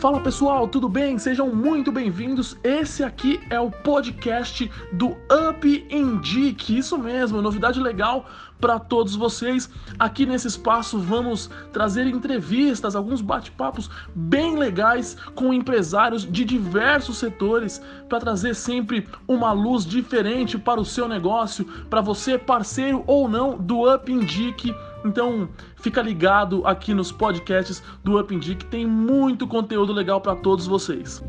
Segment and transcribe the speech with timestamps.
[0.00, 1.18] Fala pessoal, tudo bem?
[1.18, 2.56] Sejam muito bem-vindos.
[2.64, 6.78] Esse aqui é o podcast do Up Indique.
[6.78, 8.24] Isso mesmo, novidade legal
[8.58, 9.68] para todos vocês.
[9.98, 17.82] Aqui nesse espaço vamos trazer entrevistas, alguns bate-papos bem legais com empresários de diversos setores
[18.08, 23.58] para trazer sempre uma luz diferente para o seu negócio, para você parceiro ou não
[23.58, 24.74] do Up Indique
[25.04, 30.66] então, fica ligado aqui nos podcasts do Up que tem muito conteúdo legal para todos
[30.66, 31.22] vocês.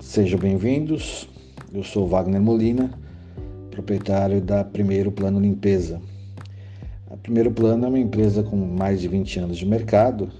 [0.00, 1.28] Sejam bem-vindos.
[1.72, 2.90] Eu sou Wagner Molina,
[3.70, 6.02] proprietário da Primeiro Plano Limpeza.
[7.22, 10.30] Primeiro Plano é uma empresa com mais de 20 anos de mercado.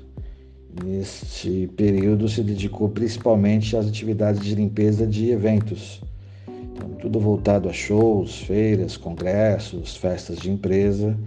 [0.84, 6.01] Neste período se dedicou principalmente às atividades de limpeza de eventos.
[6.49, 11.19] Então, tudo voltado a shows, feiras, congressos, festas de empresa.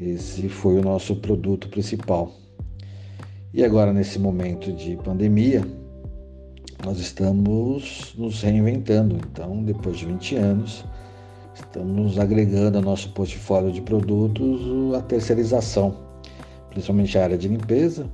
[0.00, 2.32] Esse foi o nosso produto principal.
[3.54, 5.62] E agora, nesse momento de pandemia,
[6.84, 9.16] nós estamos nos reinventando.
[9.16, 10.84] Então, depois de 20 anos,
[11.54, 15.94] Estamos agregando ao nosso portfólio de produtos a terceirização,
[16.70, 18.06] principalmente a área de limpeza,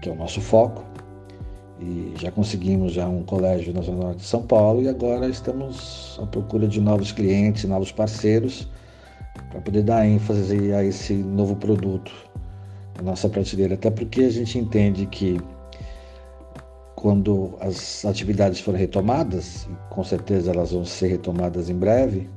[0.00, 0.82] que é o nosso foco.
[1.80, 6.18] E já conseguimos já um colégio na Zona Norte de São Paulo e agora estamos
[6.20, 8.66] à procura de novos clientes, novos parceiros,
[9.50, 12.10] para poder dar ênfase a esse novo produto
[12.96, 13.74] na nossa prateleira.
[13.74, 15.38] Até porque a gente entende que
[16.96, 22.28] quando as atividades forem retomadas, e com certeza elas vão ser retomadas em breve,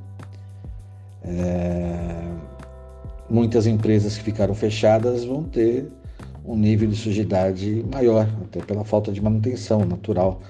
[1.24, 2.22] é,
[3.28, 5.90] muitas empresas que ficaram fechadas vão ter
[6.44, 10.40] um nível de sujidade maior, até pela falta de manutenção natural,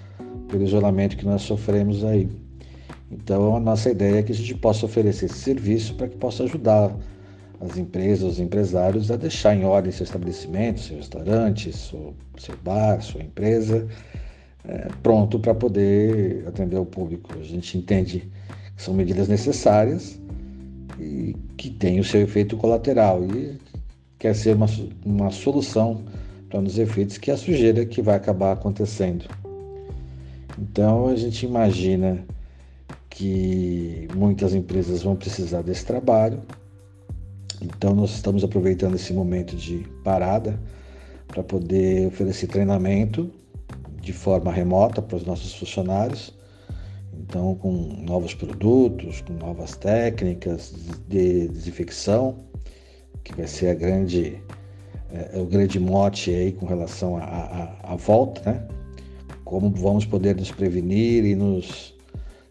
[0.48, 2.28] pelo isolamento que nós sofremos aí.
[3.10, 6.44] Então, a nossa ideia é que a gente possa oferecer esse serviço para que possa
[6.44, 6.96] ajudar
[7.60, 13.00] as empresas, os empresários a deixar em ordem seu estabelecimento, seu restaurante, seu, seu bar,
[13.02, 13.86] sua empresa,
[14.64, 17.34] é, pronto para poder atender o público.
[17.38, 18.30] A gente entende
[18.74, 20.18] que são medidas necessárias,
[21.56, 23.58] que tem o seu efeito colateral e
[24.18, 24.66] quer ser uma,
[25.04, 26.02] uma solução
[26.48, 29.24] para um dos efeitos que é a sujeira que vai acabar acontecendo.
[30.58, 32.24] Então a gente imagina
[33.08, 36.40] que muitas empresas vão precisar desse trabalho.
[37.60, 40.58] Então nós estamos aproveitando esse momento de parada
[41.26, 43.30] para poder oferecer treinamento
[44.00, 46.34] de forma remota para os nossos funcionários
[47.22, 47.70] então, com
[48.04, 50.74] novos produtos, com novas técnicas
[51.08, 52.36] de desinfecção,
[53.22, 54.42] que vai ser a grande,
[55.12, 58.68] é, o grande mote aí com relação à volta, né?
[59.44, 61.94] Como vamos poder nos prevenir e nos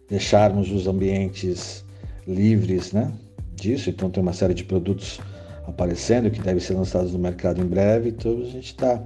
[0.07, 1.83] deixarmos os ambientes
[2.25, 3.11] livres, né?
[3.53, 3.89] Disso.
[3.89, 5.19] Então, tem uma série de produtos
[5.67, 8.09] aparecendo que devem ser lançados no mercado em breve.
[8.09, 9.03] Então, a gente está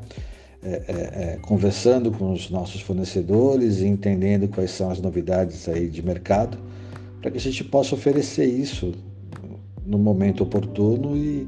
[0.68, 0.94] é, é,
[1.34, 6.58] é, conversando com os nossos fornecedores e entendendo quais são as novidades aí de mercado,
[7.22, 8.92] para que a gente possa oferecer isso
[9.86, 11.48] no momento oportuno e,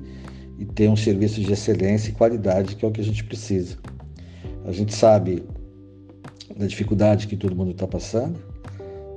[0.60, 3.76] e ter um serviço de excelência e qualidade, que é o que a gente precisa.
[4.66, 5.44] A gente sabe
[6.56, 8.40] da dificuldade que todo mundo está passando,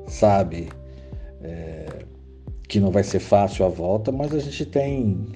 [0.06, 0.70] sabe
[1.42, 2.06] é,
[2.66, 5.26] que não vai ser fácil a volta, mas a gente tem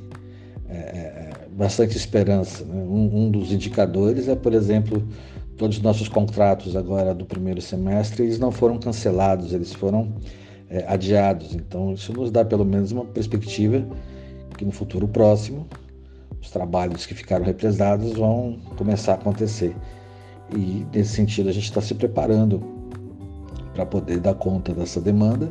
[0.71, 2.65] é, é bastante esperança.
[2.65, 2.83] Né?
[2.83, 5.03] Um, um, dos indicadores é, por exemplo,
[5.57, 10.13] todos os nossos contratos agora do primeiro semestre, eles não foram cancelados, eles foram
[10.69, 11.55] é, adiados.
[11.55, 13.87] Então, isso nos dá pelo menos uma perspectiva
[14.59, 15.67] que no futuro próximo
[16.41, 19.75] os trabalhos que ficaram represados vão começar a acontecer.
[20.55, 22.63] E nesse sentido a gente está se preparando
[23.73, 25.51] para poder dar conta dessa demanda,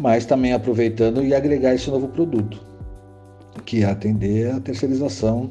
[0.00, 2.68] mas também aproveitando e agregar esse novo produto
[3.58, 5.50] que atender a terceirização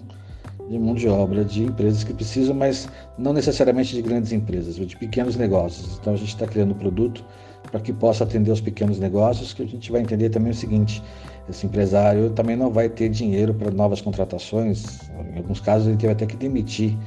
[0.70, 4.96] de mão de obra de empresas que precisam, mas não necessariamente de grandes empresas, de
[4.98, 5.98] pequenos negócios.
[6.00, 7.24] Então a gente está criando um produto
[7.72, 11.02] para que possa atender os pequenos negócios, que a gente vai entender também o seguinte:
[11.50, 16.16] esse empresário também não vai ter dinheiro para novas contratações, em alguns casos ele vai
[16.16, 16.98] ter que demitir,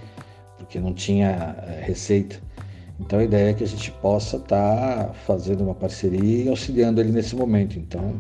[0.56, 2.36] porque não tinha eh, receita.
[2.98, 7.00] Então a ideia é que a gente possa estar tá fazendo uma parceria e auxiliando
[7.00, 7.78] ele nesse momento.
[7.78, 8.14] Então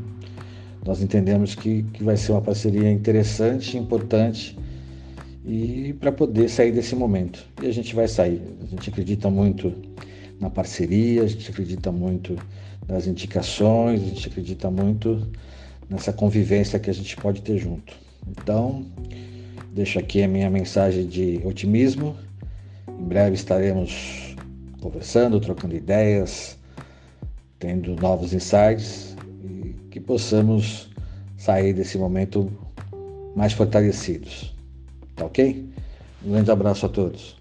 [0.84, 4.56] nós entendemos que, que vai ser uma parceria interessante, importante
[5.44, 7.46] e para poder sair desse momento.
[7.62, 8.42] E a gente vai sair.
[8.62, 9.72] A gente acredita muito
[10.40, 12.36] na parceria, a gente acredita muito
[12.88, 15.28] nas indicações, a gente acredita muito
[15.88, 17.94] nessa convivência que a gente pode ter junto.
[18.26, 18.86] Então,
[19.72, 22.16] deixo aqui a minha mensagem de otimismo.
[22.88, 24.34] Em breve estaremos
[24.80, 26.56] conversando, trocando ideias,
[27.58, 29.09] tendo novos insights
[30.00, 30.88] que possamos
[31.36, 32.50] sair desse momento
[33.36, 34.54] mais fortalecidos.
[35.14, 35.68] Tá ok?
[36.24, 37.39] Um grande abraço a todos.